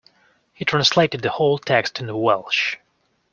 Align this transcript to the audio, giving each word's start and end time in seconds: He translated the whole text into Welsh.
He 0.51 0.65
translated 0.65 1.21
the 1.21 1.29
whole 1.29 1.59
text 1.59 1.99
into 1.99 2.15
Welsh. 2.17 2.77